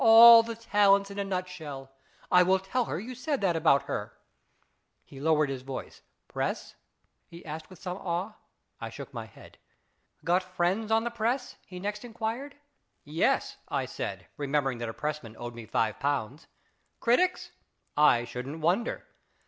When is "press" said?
6.33-6.73, 11.11-11.55